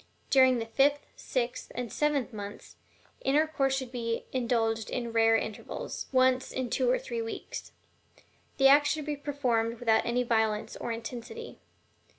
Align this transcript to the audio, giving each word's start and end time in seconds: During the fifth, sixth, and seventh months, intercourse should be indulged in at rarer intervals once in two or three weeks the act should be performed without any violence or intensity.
During 0.31 0.57
the 0.57 0.65
fifth, 0.65 1.05
sixth, 1.15 1.71
and 1.75 1.93
seventh 1.93 2.33
months, 2.33 2.75
intercourse 3.23 3.75
should 3.77 3.91
be 3.91 4.25
indulged 4.33 4.89
in 4.89 5.05
at 5.05 5.13
rarer 5.13 5.37
intervals 5.37 6.07
once 6.11 6.51
in 6.51 6.71
two 6.71 6.89
or 6.89 6.97
three 6.97 7.21
weeks 7.21 7.71
the 8.57 8.67
act 8.67 8.87
should 8.87 9.05
be 9.05 9.15
performed 9.15 9.79
without 9.79 10.03
any 10.03 10.23
violence 10.23 10.75
or 10.75 10.91
intensity. 10.91 11.59